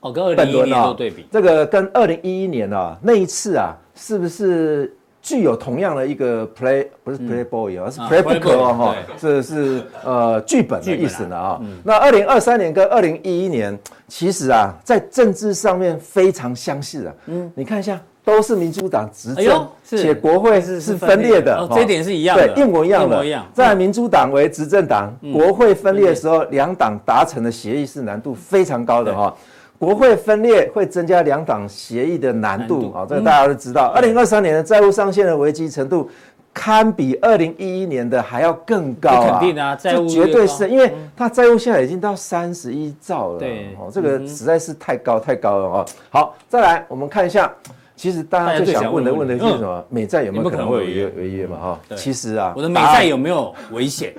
[0.00, 4.92] 哦跟二零一一年做对比，这个跟二零一一年啊那一次啊是不是？
[5.28, 11.60] 具有同样的一个 play 不是 playboy 而是 playbook 哦哈，这是呃剧本的意思呢啊。
[11.84, 17.14] 那二零二三年跟二零一一年，其实啊在政治上面非常相似啊。
[17.26, 23.22] 嗯，你看一下，都是民主党执政，且国会是是分裂的，这一点是一样的，对，一模一样的。
[23.52, 29.34] 在民主党为执政党，国会分裂的时候，两党达成的协议是难度非常高的哈。
[29.78, 33.86] 国会分裂会增加两党协议的难度啊，这个大家都知道。
[33.94, 36.10] 二零二三年的债务上限的危机程度，
[36.52, 39.38] 堪比二零一一年的还要更高啊！
[39.38, 43.38] 肯定啊，债务绝对是因为它债务现在已经到三十一兆了。
[43.38, 45.86] 对，哦，这个实在是太高太高了哦。
[46.10, 47.48] 好，再来我们看一下，
[47.94, 49.84] 其实大家最想问的问题是什么？
[49.88, 51.56] 美债有没有可能会违约违约嘛？
[51.56, 54.12] 哈，其实啊，我的美债有没有危险？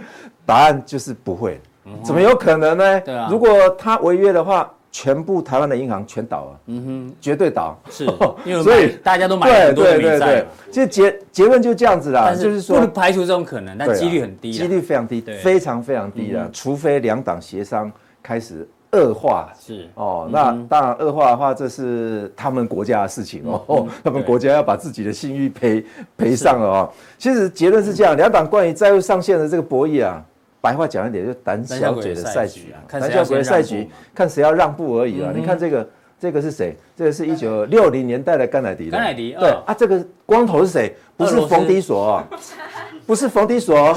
[0.46, 1.60] 答案就是不会，
[2.02, 3.02] 怎么有可能呢？
[3.02, 4.72] 对啊，如果他违约的话。
[5.02, 8.06] 全部台湾的银行全倒了，嗯哼，绝对倒，是，
[8.62, 9.98] 所以大家都买很多美债。
[9.98, 17.90] 对对对，其实结结论就这样子啦，就是说不排除这种可能，但几率很低，几率非常低，非常非常低的，除非两党协商
[18.22, 19.88] 开始恶化，是。
[19.94, 25.86] 哦，那当然恶化的话，这是他们国家的事情哦， 他们国家要把自己的信誉赔
[26.18, 26.92] 赔上了哦。
[27.18, 30.22] 其实结论是这样，两党关于债务上限的这个博弈啊。
[30.62, 35.32] 白话讲一点，就胆小鬼的赛局啊，胆小鬼的赛局，看谁要让步而已啊。
[35.34, 36.76] 你看这个，这个是谁？
[36.98, 38.92] 这个是一九六零年代的甘乃迪的。
[38.92, 40.94] 甘乃迪，对啊，这个光头是谁？
[41.16, 42.22] 不是冯迪索，
[43.06, 43.94] 不是冯迪索，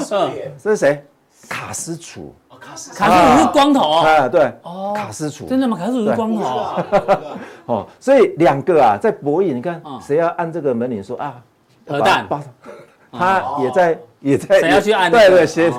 [0.57, 1.03] 这是谁？
[1.49, 2.33] 卡斯楚。
[2.61, 3.03] 卡斯楚
[3.41, 4.29] 是光头啊？
[4.29, 5.45] 对，哦，卡斯楚。
[5.45, 5.75] 真的吗？
[5.77, 6.43] 卡斯楚是光头。
[7.65, 11.41] 哦，所以两个啊，在博弈，你看谁要按这个门铃说啊？
[11.85, 12.25] 核弹。
[13.11, 13.99] 他也在。
[14.23, 15.11] 也在谁要去按？
[15.11, 15.69] 对对，先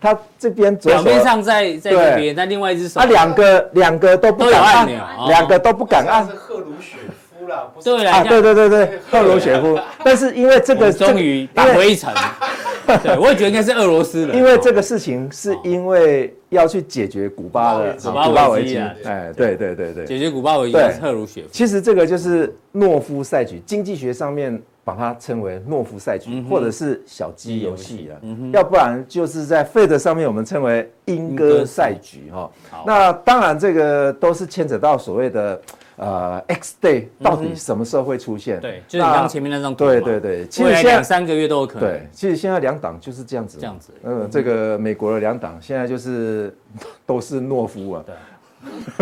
[0.00, 3.00] 他这边表面上在在这边，但另外一只手。
[3.00, 4.88] 他两个两个都不敢按，
[5.28, 6.26] 两个都不敢按。
[6.26, 6.96] 是赫鲁雪
[7.38, 9.78] 夫了，对啊，对对对对， 赫鲁雪夫。
[10.04, 12.12] 但是因为这个终于打回一城，
[13.02, 14.34] 对，我也觉得应该是俄罗斯的。
[14.34, 21.48] 因为这个事情是因为要去解决古巴的古巴危机，哎，对对对对，解决古巴危机是赫鲁雪夫。
[21.52, 24.60] 其实这个就是诺夫赛局，经济学上面。
[24.82, 28.16] 把它称为诺夫赛局，或者是小鸡游戏啊，
[28.52, 32.50] 要不然就是在费德上面我们称为莺歌赛局哈。
[32.86, 35.60] 那当然这个都是牵扯到所谓的
[35.96, 38.58] 呃 X day 到底什么时候会出现？
[38.58, 39.84] 对，就是你刚前面那张图。
[39.84, 41.88] 对对对，其实现在两三个月都有可能。
[41.88, 43.58] 对，其实现在两党就是这样子。
[43.60, 43.92] 这样子。
[44.02, 46.56] 嗯，这个美国的两党现在就是
[47.04, 48.04] 都是懦夫啊。
[48.06, 48.14] 对。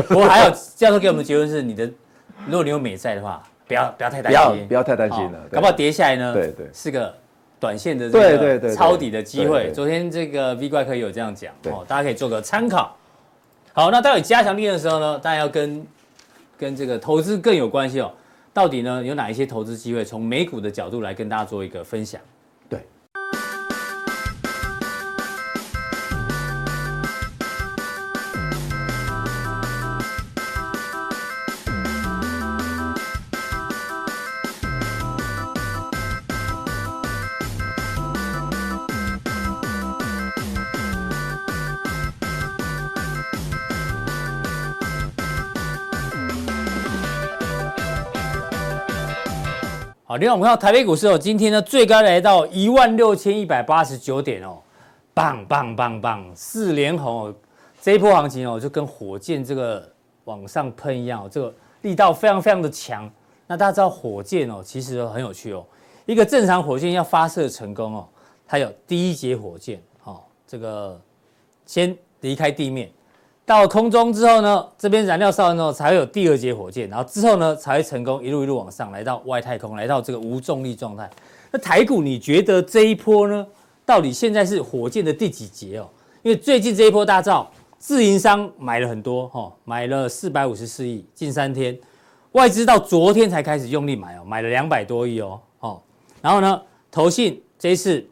[0.02, 1.88] 不过还有教授给我们的结论是：你的，
[2.46, 3.42] 如果你有美债的话。
[3.68, 6.32] 不要不要太担心，不要不要太担心了，搞不好跌下来呢？
[6.32, 7.14] 对对，是个
[7.60, 9.70] 短线的这个抄底的机会。
[9.72, 12.96] 昨天这个 V 怪客有这样讲哦，大家可以做个参考。
[13.74, 15.86] 好，那到底加强力的时候呢，大家要跟
[16.56, 18.10] 跟这个投资更有关系哦。
[18.54, 20.04] 到底呢有哪一些投资机会？
[20.04, 22.20] 从美股的角度来跟大家做一个分享。
[50.08, 54.56] 好，另外我们看到台北股市哦，今天呢最高来到一万六千一百八十九点哦，
[55.12, 57.34] 棒棒棒棒，四连红哦，
[57.82, 59.86] 这一波行情哦就跟火箭这个
[60.24, 63.06] 往上喷一样哦，这个力道非常非常的强。
[63.46, 65.62] 那大家知道火箭哦，其实很有趣哦，
[66.06, 68.08] 一个正常火箭要发射成功哦，
[68.46, 70.98] 它有第一节火箭哦，这个
[71.66, 72.90] 先离开地面。
[73.48, 81.08] 到空中之后呢，这边燃料烧完之后，才会有第二节火箭，然后之后呢，才会成功一路一路往上，来到外太空，来到这个无重力状态。
[81.50, 83.46] 那台股，你觉得这一波呢，
[83.86, 85.88] 到底现在是火箭的第几节哦？
[86.22, 91.74] 因为最近这一波大造，自营商买了很多哈，买了四百五十四亿，近三天，
[92.32, 95.80] 外资到昨天才开始用力买哦，买了两百多亿哦，哦，
[96.20, 98.06] 然后呢，投信这一次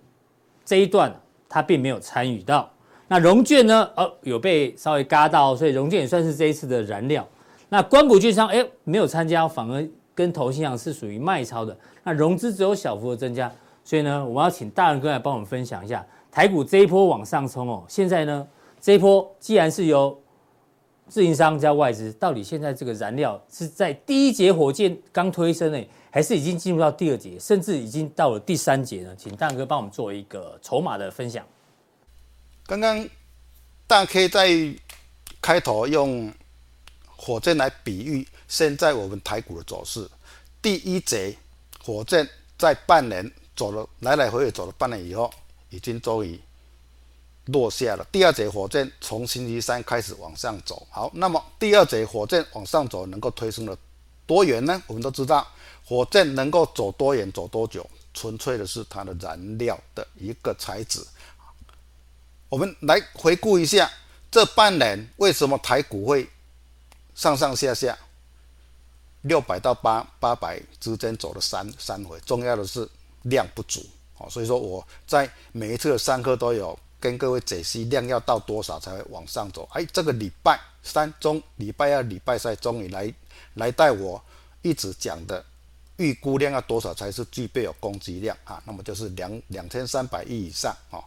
[0.65, 1.15] 这一段
[1.47, 2.71] 它并没有参与到。
[3.09, 3.89] 那融券呢？
[3.97, 7.27] 哦，有被稍微嘎到，所以融券也算是这一次的燃料。
[7.69, 11.77] 那关谷券商哎没有参加，反而跟投信一样是属于卖超的。
[12.03, 13.51] 那融资只有小幅的增加，
[13.85, 17.85] 所以呢，我们要请大仁哥来帮我们分享一下台股这一波往上冲哦。
[17.87, 18.47] 现在呢，
[18.81, 20.17] 这一波既然是由
[21.09, 29.15] 自营商加外资，到底现在这个燃料是在第一节火箭刚推升呢，还是已经进入到第二节，甚至已经到了第三节呢？
[29.17, 31.45] 请大仁哥帮我们做一个筹码的分享。
[32.67, 33.09] 刚刚
[33.87, 34.75] 大 K 在
[35.41, 36.33] 开头用
[37.17, 40.09] 火箭来比喻现在我们台股的走势。
[40.61, 41.37] 第一节
[41.81, 45.33] 火箭在半年走了来来回回走了半年以后，
[45.71, 46.41] 已经终于
[47.45, 48.05] 落下了。
[48.11, 50.85] 第二节火箭从星期三开始往上走。
[50.91, 53.79] 好，那么第二节火箭往上走能够推升了
[54.27, 54.83] 多远呢？
[54.89, 55.47] 我们都知道，
[55.85, 61.01] 火箭能够走多远、走多久，纯粹的是它的燃料的一个材质。
[62.49, 63.91] 我们来回顾一下
[64.31, 66.29] 这半年为什么台股会
[67.15, 67.97] 上上下下
[69.23, 72.89] 六百到八八百之间走了三三回，重要的是
[73.23, 73.85] 量不足
[74.19, 79.69] 哦，所以说我在每一次的上课都有跟各位解析量要到多少才会往上走。
[79.73, 83.13] 哎，这个礼拜三中礼拜二礼拜三终于来
[83.55, 84.23] 来带我
[84.63, 85.45] 一直讲的
[85.97, 88.63] 预估量要多少才是具备有攻击量啊？
[88.65, 91.03] 那么就是两两千三百亿以上哦。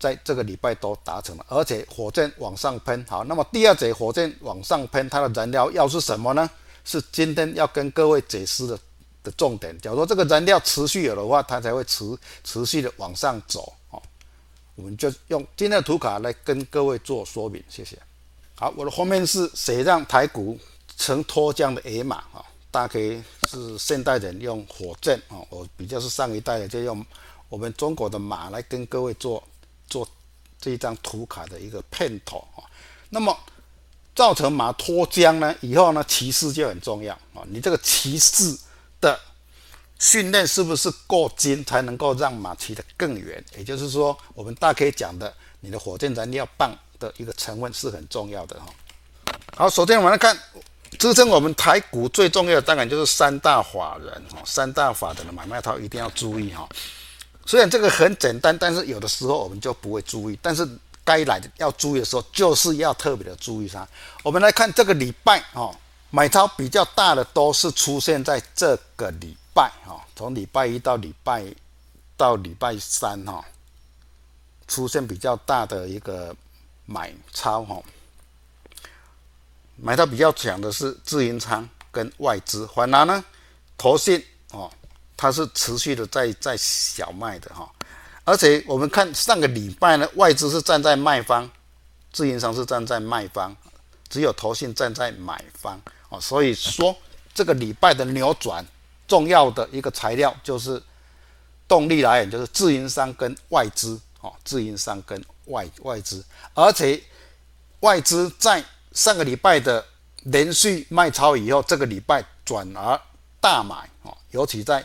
[0.00, 3.04] 在这个礼拜都达成了，而且火箭往上喷。
[3.06, 6.48] 好，那么第二节火箭往上喷，它的燃料要是什么呢？
[6.82, 8.78] 是今天要跟各位解释的
[9.22, 9.78] 的重点。
[9.78, 13.70] 假如说这个燃料持续有的话，它才会持持续的往上走。
[13.90, 14.02] 哦，
[14.74, 17.62] 我们就用今天的图卡来跟各位做说明。
[17.68, 17.98] 谢谢。
[18.56, 20.58] 好，我的后面是谁让台股
[20.96, 22.42] 成脱缰的野马啊？
[22.70, 27.04] 大家可以是现代人用火箭啊，我比较是上一代的就用
[27.50, 29.42] 我们中国的马来跟各位做。
[29.90, 30.08] 做
[30.58, 32.64] 这一张图卡的一个片头啊。
[33.10, 33.36] 那么
[34.14, 37.44] 造成马脱缰呢以后呢，骑士就很重要啊。
[37.48, 38.56] 你这个骑士
[39.00, 39.20] 的
[39.98, 43.44] 训练是不是够精，才能够让马骑得更远？
[43.58, 48.66] 也就是说，我们大可以讲的，你的火箭燃料棒的一个成分是很重要的哈。
[49.56, 50.38] 好，首先我们来看。
[50.98, 56.68] 支撑我们台股最重要的当然就是三大法人哦，三大法人的买卖套一定要注意哈。
[57.50, 60.38] 虽然这个很简单，但是有的时候我们就不会注意。
[60.40, 60.64] 但是
[61.04, 63.84] 该来的要注意的时候，就是要特别的注意它。
[64.22, 65.74] 我们来看这个礼拜哦，
[66.10, 71.44] 买超比较大的都是出现在这个礼拜哈，从礼拜一到礼拜
[72.16, 73.44] 到礼拜三哈，
[74.68, 76.32] 出现比较大的一个
[76.86, 77.82] 买超哈。
[79.74, 83.24] 买到比较强的是自营仓跟外资，反而呢，
[83.76, 84.70] 投信哦，
[85.20, 87.70] 它是持续的在在小卖的哈，
[88.24, 91.46] 而且我们看上个礼拜呢，外资是站在卖方，
[92.10, 93.54] 自营商是站在卖方，
[94.08, 95.78] 只有投信站在买方。
[96.08, 96.96] 哦，所以说
[97.34, 98.64] 这个礼拜的扭转
[99.06, 100.82] 重要的一个材料就是
[101.68, 104.00] 动力来源，就是自营商跟外资。
[104.22, 106.98] 哦，自营商跟外外资，而且
[107.80, 108.64] 外资在。
[108.92, 109.86] 上个礼拜的
[110.24, 113.00] 连续卖超以后，这个礼拜转而
[113.40, 113.88] 大买。
[114.02, 114.84] 哦，尤其在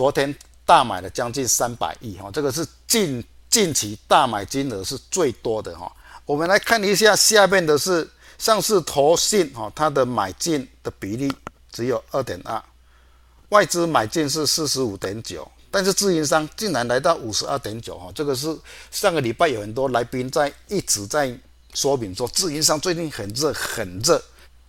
[0.00, 0.34] 昨天
[0.64, 5.94] 大买了将近三百亿哈，这个是近近期大买金额是最多的哈。
[6.24, 8.08] 我们来看一下下面的是
[8.38, 11.30] 上市投信哈，它的买进的比例
[11.70, 12.64] 只有二点二，
[13.50, 18.58] 外资买进是四十五点九，但是自营商竟然来到五十二点九哈，这个是
[18.90, 21.38] 上个礼拜有很多来宾在一直在。
[21.74, 24.20] 说明说，自营商最近很热很热，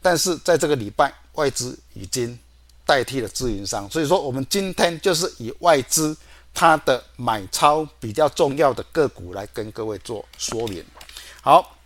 [0.02, 2.38] 但是在这个礼拜，外资已经
[2.86, 6.16] 代替了自营商，所以说我们今天就是以外资
[6.54, 10.84] 它的买超比较重要的个股来跟各位做说明。
[11.42, 11.78] 好，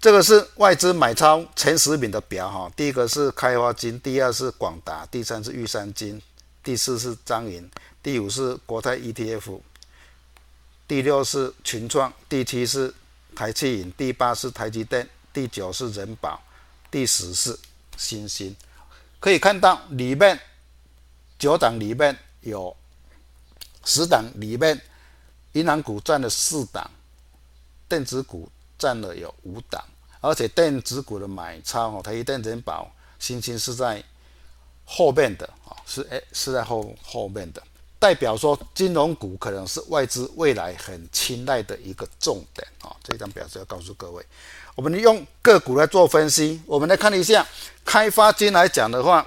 [0.00, 6.20] 这个是外资买超前十名的表哈，第一个是开发金，第二是广达，第三是玉山金，
[6.62, 7.70] 第四是张银，
[8.02, 9.60] 第五是国泰 ETF，
[10.86, 12.94] 第六是群创，第七是。
[13.34, 16.38] 台企银，第八是台积电，第九是人保，
[16.90, 17.58] 第十是
[17.96, 18.54] 欣兴。
[19.22, 20.36] 可以看到里面
[21.38, 22.76] 九档里面有
[23.84, 24.80] 十档里面，
[25.52, 26.90] 银行股占了四档，
[27.88, 29.80] 电子股占了有五档，
[30.20, 34.02] 而且电子股的买超哦，台积电、仁宝、欣兴是在
[34.84, 37.62] 后面的啊，是哎是在后后面的。
[38.00, 42.90] 代表说，金融股可能是外资未来很青睐的一个重点啊！
[43.04, 44.26] 这张表是要告诉各位，
[44.74, 46.60] 我们用个股来做分析。
[46.66, 47.46] 我们来看一下
[47.84, 49.26] 开发金来讲的话，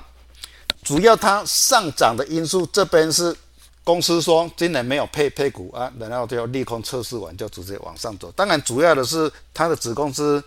[0.83, 3.35] 主要它上涨的因素，这边是
[3.83, 8.31] 公司说今年没有配配股啊，然后就利空测试完就直接往上走。
[8.31, 10.43] 当然，主要的是它的子公司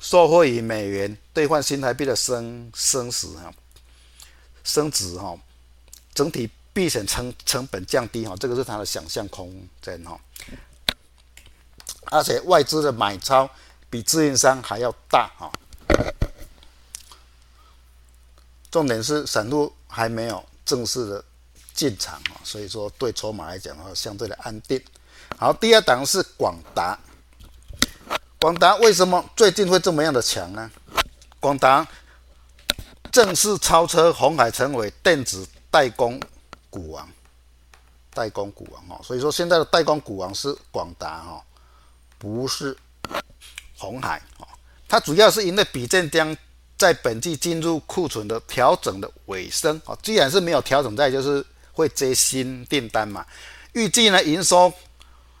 [0.00, 3.52] 受惠于美元兑换新台币的升升值哈，
[4.62, 5.36] 升值哈，
[6.14, 6.50] 整体。
[6.74, 9.48] 避险成成本降低哈，这个是它的想象空
[9.80, 10.18] 间哈，
[12.06, 13.48] 而且外资的买超
[13.90, 15.50] 比自营商还要大啊。
[18.70, 21.24] 重点是散户还没有正式的
[21.72, 24.82] 进场啊，所以说对筹码来讲的话相对的安定。
[25.36, 26.98] 好，第二档是广达，
[28.40, 30.70] 广达为什么最近会这么样的强呢？
[31.40, 31.86] 广达
[33.12, 36.20] 正式超车红海，成为电子代工。
[36.70, 37.08] 股王，
[38.12, 41.40] 代工股王哈，所以说现在的代工股王是广达哈，
[42.18, 42.76] 不是
[43.76, 44.46] 红海哈。
[44.88, 46.36] 它主要是因为比正将
[46.76, 53.24] 在本季进入库存的调整的尾声啊，既然是没有调整，在就是会接新订单嘛。
[53.72, 54.72] 预计呢营收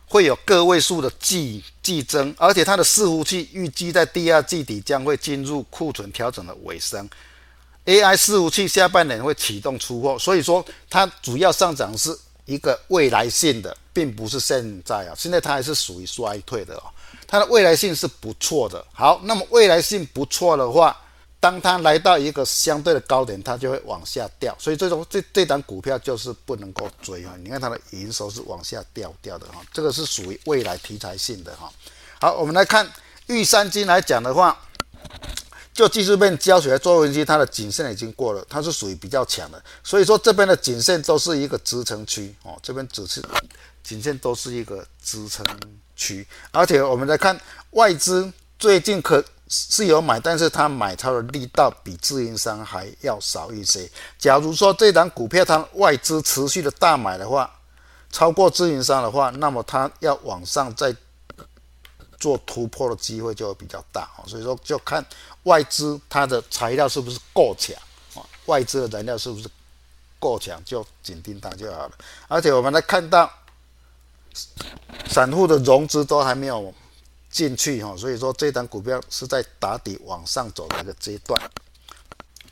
[0.06, 7.08] 会有个位数的季季增，而且它的伺服器预计在第二季底将会进入库存调整的尾声。
[7.86, 15.14] AI 伺服器下半年会启动出货，所以说它主要上涨是一个未来性的，并不是现在啊。
[15.16, 16.84] 现在它还是属于衰退的哦，
[17.34, 18.86] 它的未来性是不错的。
[18.92, 20.96] 好，那么未来性不错的话，
[21.40, 24.56] 当它来到一个相对的高点，它就会往下掉。
[24.56, 27.34] 所以这种这这档股票就是不能够追啊。
[27.42, 31.68] 你看它的营收是往下掉掉的哈，这个是属于未来题材性的哈。
[32.20, 32.88] 好，我们来看
[33.26, 34.56] 玉山金来讲的话。
[35.74, 43.20] 就技术面教学来做分析，它的颈线已经过了，它是属于比较强的，所以说这边的颈线都是一个支撑区哦，这边只是
[43.82, 45.44] 颈线都是一个支撑
[45.96, 47.38] 区，而且我们来看
[47.70, 53.88] 外资最近可是有买，但是它买它的力道比自营商还要少一些。
[54.18, 57.50] 假如说这档股票它外资持续的大买的话，
[58.10, 60.94] 超过自营商的话，那么它要往上再
[62.18, 64.08] 做突破的机会就会比较大。
[64.26, 65.04] 所以说，就看
[65.42, 67.76] 外资它的材料是不是够强
[68.14, 69.48] 啊，外资的材料是不是
[70.18, 71.92] 够强，就紧盯它就好了。
[72.28, 73.30] 而且我们来看到，
[75.06, 76.74] 散户的融资都还没有
[77.30, 81.40] 进去哈，所以说这档股票是在打底往上走的一个阶段。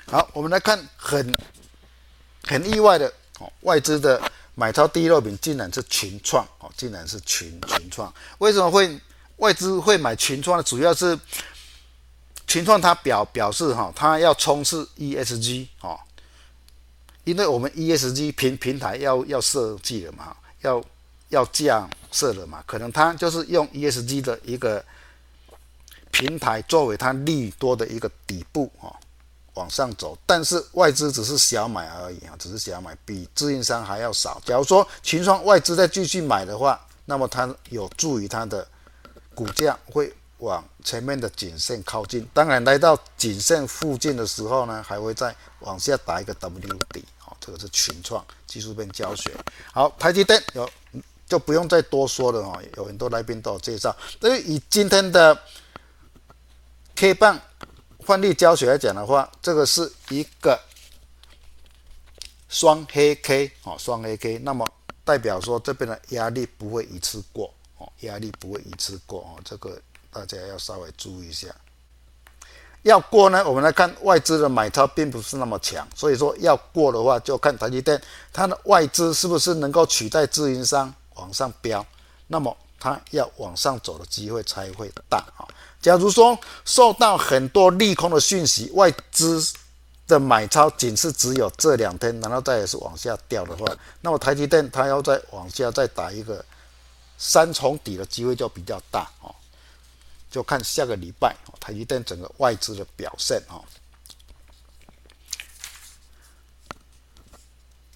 [0.07, 1.35] 好，我们来看很
[2.45, 4.20] 很意外的哦，外资的
[4.55, 8.12] 买超第一肉饼竟然是群创哦，竟然是群群创。
[8.39, 9.01] 为什么会
[9.37, 10.62] 外资会买群创呢？
[10.62, 11.18] 主要是
[12.47, 15.99] 群创它表表示哈，它要冲刺 ESG 哦，
[17.24, 20.83] 因为我们 ESG 平平台要要设计了嘛，要
[21.33, 24.85] 要架设了嘛，可能它就是用 ESG 的一个
[26.11, 28.95] 平台作为它利多的一个底部哦。
[29.55, 34.41] 往上走，但是外资只是小买而已啊，只是小买，比自营商还要少。
[34.47, 38.66] 假如说群创外资再继续买的话，那么它有助于它的
[39.35, 42.26] 股价会往前面的颈线靠近。
[42.33, 47.05] 当然，来到颈线附近的时候呢，还会再往下打一个 W 底。
[47.18, 49.30] 好，这个是群创技术面教学。
[49.70, 50.66] 好，台积电有
[51.33, 53.97] 就不用再多说了哦，有很多来宾都有介绍。
[54.20, 55.39] 所以以今天的
[56.95, 57.41] K 棒。
[58.05, 60.59] 换例教学来讲的话，这个是一个
[62.49, 64.68] 双黑 K 哦，双黑 K，那么
[65.05, 69.80] 代表说这边的压力不会一次过哦，压力不会一次过哦，这个
[70.11, 71.47] 大家要稍微注意一下。
[72.83, 78.03] 要过呢，我们来看外资的买超并不是那么强，所以说要过的话，就看台积电
[78.33, 81.84] 它的外资是不是能够取代自营商往上飙，
[82.26, 85.46] 那么它要往上走的机会才会大啊。
[85.80, 89.44] 假如说受到很多利空的讯息，外资
[90.06, 93.66] 的买超仅是只有这两天，然后再也是往下掉的话，
[94.00, 96.44] 那么台积电它要再往下再打一个
[97.18, 99.34] 三重底的机会就比较大哦。
[100.30, 103.62] 就看下个礼拜台积电整个外资的表现哦。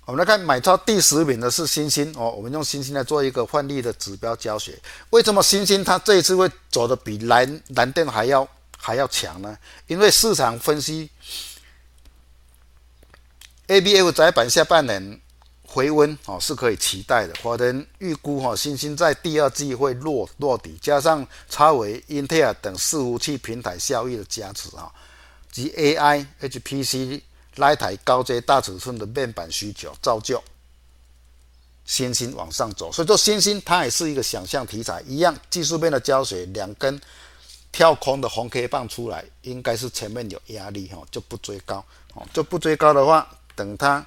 [0.07, 4.81] 我们来看买超第十名的是欣兴哦，我们用欣兴来做一个换例的指标教学。
[5.11, 8.47] 为什么欣兴它这一次会走得比蓝蓝电还要
[8.79, 9.59] 还要强呢？
[9.89, 11.11] 因为市场分析
[13.67, 15.21] ，ABF 载板下半年
[15.67, 17.35] 回温哦是可以期待的。
[17.43, 24.89] 法人预估哈，欣兴在第二季会落落底，加上超微、英特尔等伺服器平台效益的加持啊，
[25.51, 27.23] 及 AI、HPC。
[27.57, 30.43] 来台高阶大尺寸的面板需求，造就
[31.85, 32.93] 欣兴往上走。
[32.93, 37.01] 所以说，欣兴它也是一个想象题材，一样技术面的胶水，两根
[37.73, 41.85] 跳空的红 K 棒出来，应该是前面有压力哈，就不追高
[42.15, 44.05] 哦，就不追高的话，等它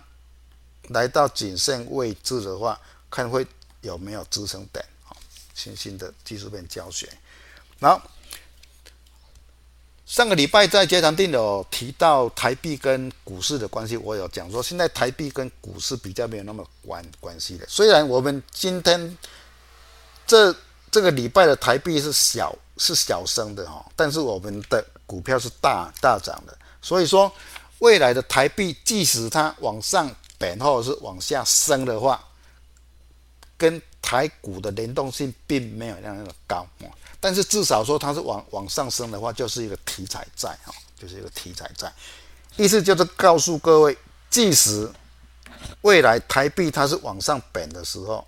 [0.89, 2.80] 来到颈线位置的话，
[3.10, 3.45] 看会
[3.82, 4.86] 有没有支撑点。
[5.04, 5.16] 好，
[5.54, 7.10] 欣兴的技术面教学，
[7.82, 8.02] 好。
[10.10, 17.66] 上个礼拜在结场定有提到台币跟股市的关系，我有讲说，现在台币跟股市比较没有那么关关系的。
[17.68, 19.16] 虽然我们今天
[20.26, 20.53] 这
[20.89, 26.57] 这个礼拜的台币是小是小升的哈，但是我们的股票是大大涨的。
[26.82, 27.32] 所以说，
[27.78, 32.20] 未来的台币即使它往上贬或者是往下升的话，
[33.55, 36.66] 跟台股的联动性并没有那么高。
[37.20, 41.92] 但是至少说它是往往上升的话，就是一个题材在哈，就是一个题材在，
[42.56, 43.98] 意思就是告诉各位，
[44.30, 44.90] 即使
[45.82, 48.26] 未来台币它是往上贬的时候，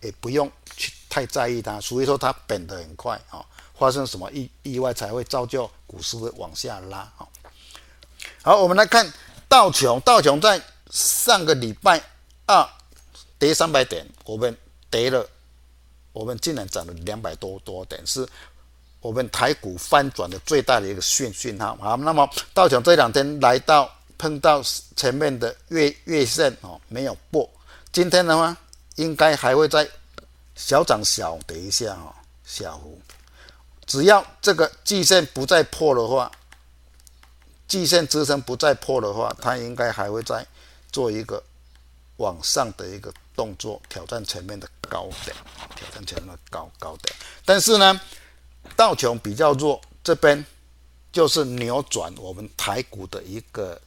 [0.00, 3.44] 也不用去太在意它，除非说它贬得很快啊，
[3.78, 7.28] 发生什么意意外才会造就股市会往下拉啊。
[8.42, 9.12] 好，我们来看
[9.48, 12.02] 道琼，道琼在上个礼拜
[12.46, 12.66] 二
[13.38, 14.56] 跌三百点，我们
[14.90, 15.28] 跌了。
[16.12, 18.26] 我们竟然涨了两百多多点，是
[19.00, 21.76] 我们台股翻转的最大的一个讯讯号。
[21.76, 24.62] 好，那么道琼这两天来到碰到
[24.96, 27.48] 前面的月月线哦，没有破。
[27.92, 28.56] 今天的话，
[28.96, 29.88] 应该还会再
[30.54, 32.12] 小涨小跌一下哦，
[32.44, 33.00] 小幅。
[33.86, 36.30] 只要这个季线不再破的话，
[37.66, 40.46] 季线支撑不再破的话，它应该还会再
[40.92, 41.42] 做一个
[42.18, 45.36] 往上的一个动作，挑战前面的高点，
[45.74, 47.14] 挑战前面的高高点。
[47.44, 48.00] 但是呢，
[48.76, 50.44] 道琼比较弱，这边
[51.12, 53.80] 就是扭转我们台股的一个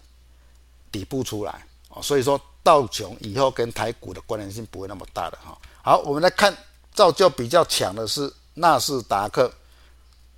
[0.91, 5.57] 底部出来啊，所以说道琼以后跟台股的关联性不会那么大的哈。
[5.81, 6.55] 好，我们来看，
[6.93, 9.53] 造就比较强的是纳斯达克，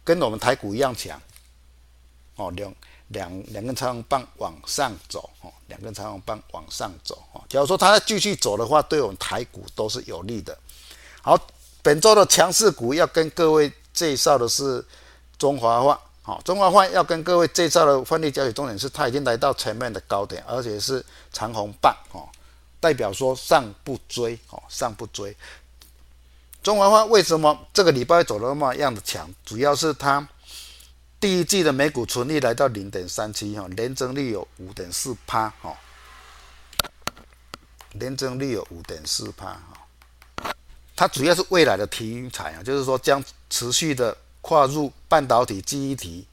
[0.03, 1.21] 跟我们台股一样强
[2.35, 2.73] 哦，两。
[3.09, 10.57] 两两根长红棒往上走，哦，两根长红棒往上走，哦，假如说它继续走的话，对我们台股都是有利的。
[11.21, 11.39] 好，
[11.81, 14.83] 本周的强势股要跟各位介绍的是
[15.37, 15.99] 中华化。
[16.23, 22.27] 好，中华化要跟各位介绍的换利胶水重点是，它已经来到前面的高点，而且是长红棒哦，
[22.79, 25.37] 代表说上不追哦，上不追。
[26.63, 29.31] 中华化为什么这个礼拜走的那么样的强？
[29.45, 30.27] 主要是它
[31.25, 35.75] 第一季的每股纯利来到零点三七哈，年增率有五点四趴哈，
[37.93, 40.53] 年增率有五点四趴哈。
[40.95, 44.15] 它主要是未来的题材啊，就是说将持续的。
[44.41, 46.27] 跨入半导体、记忆体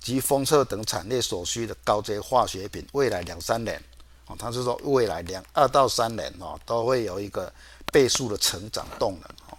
[0.00, 3.78] 及封测等产业所需的高阶化学品，未来两三年，
[4.24, 7.52] 哦，他是说未来两二到三年哦，都会有一个
[7.92, 9.58] 倍数的成长动能哦。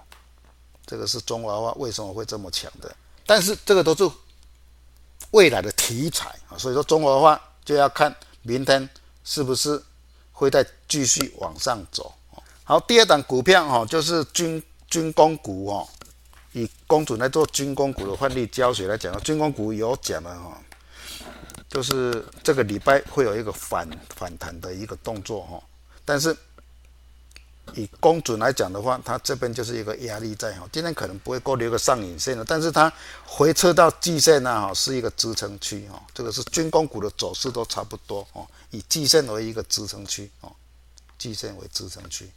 [0.87, 2.91] 这个是中华化为什么会这么强的？
[3.27, 4.09] 但是这个都是
[5.31, 8.89] 未来的题材啊，所以说中华化就要看明天
[9.23, 9.81] 是不是
[10.31, 12.13] 会再继续往上走。
[12.63, 15.87] 好，第二档股票哈，就是军军工股哦。
[16.53, 20.59] 以公主来做军工股的换利胶水来讲，军工股有讲了哈，
[21.69, 25.61] 就是这个礼拜会有一个反反弹的一个动作哈，
[26.03, 26.35] 但是
[27.75, 32.91] 以公准来讲的话，它这边就是一个压力在哈，今天可能不会过留个上影线的，但是它
[33.25, 40.51] 回撤到季线呢哈，是一个支撑区哈，这个是军工股的走势都差不多哦，以季线为一个支撑区哦，
[41.17, 42.29] 季线为支撑区，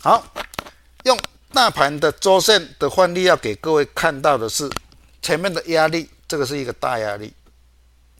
[0.00, 0.24] 好
[1.04, 1.18] 用。
[1.52, 4.68] 大盘的周线的换例要给各位看到的是
[5.22, 7.32] 前面的压力，这个是一个大压力，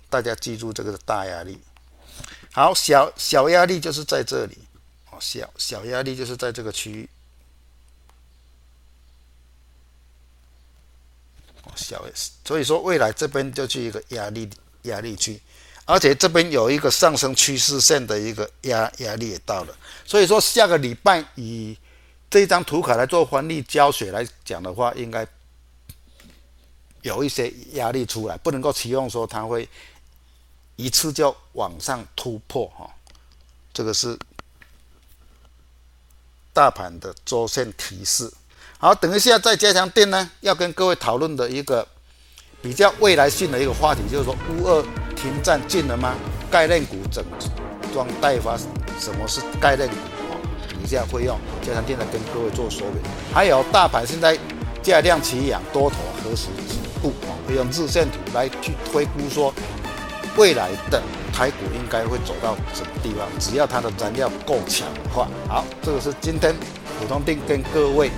[0.08, 1.60] 大家记住这个是大压力。
[2.52, 4.56] 好，小小压力就是在这里，
[5.20, 7.08] 小小压力就是在这个区域，
[11.64, 12.04] 哦，小，
[12.44, 14.48] 所以说未来这边就是一个压力
[14.82, 15.40] 压力区，
[15.84, 21.76] 而且这边有一个上升趋势线的一个压压力也到了，所以说下个礼拜以。
[22.28, 25.24] 这张图卡来做换利胶水来讲的话，应该
[27.02, 29.66] 有一些压力出来，不能够期望说它会
[30.74, 32.90] 一次就往上突破哈。
[33.72, 34.18] 这个是
[36.56, 38.32] 大盘的周线提示。
[38.78, 41.86] 好，等一下在加强錠呢，要跟各位讨论的一个
[42.62, 44.82] 比较未来性的一个话题，就是说乌二
[45.14, 46.14] 停战近了吗？
[46.50, 47.22] 概念股整
[47.92, 48.56] 装待发，
[48.98, 49.96] 什么是概念股？
[50.70, 53.02] 等一下会用加强电来跟各位做说明，
[53.34, 54.38] 还有大盘现在
[54.82, 57.12] 价量齐扬，多头何时止步？
[57.46, 59.52] 会用日线图来去推估说
[60.36, 61.02] 未来的
[61.36, 63.28] 台股应该会走到什么地方？
[63.38, 66.54] 只要它的燃料够强的话，好，这个是今天
[66.98, 68.10] 普通定跟各位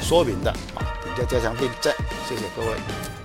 [0.00, 1.94] 说明的啊，等价加强定在，
[2.26, 3.15] 谢谢各位。